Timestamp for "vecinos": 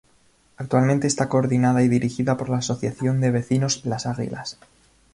3.29-3.85